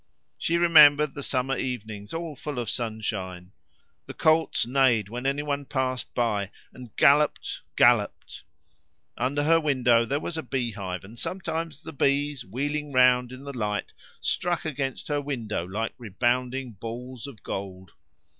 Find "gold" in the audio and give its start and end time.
17.43-17.91